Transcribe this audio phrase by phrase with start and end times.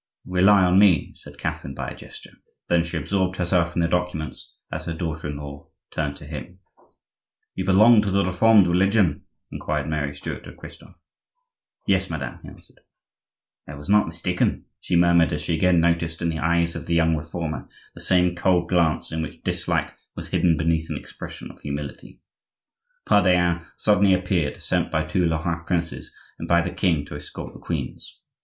[0.25, 2.31] "Rely on me," said Catherine by a gesture.
[2.69, 6.57] Then she absorbed herself in the documents as her daughter in law turned to him.
[7.53, 10.95] "You belong to the Reformed religion?" inquired Mary Stuart of Christophe.
[11.85, 12.79] "Yes, madame," he answered.
[13.67, 16.95] "I was not mistaken," she murmured as she again noticed in the eyes of the
[16.95, 21.61] young Reformer the same cold glance in which dislike was hidden beneath an expression of
[21.61, 22.21] humility.
[23.05, 27.53] Pardaillan suddenly appeared, sent by the two Lorrain princes and by the king to escort
[27.53, 28.17] the queens.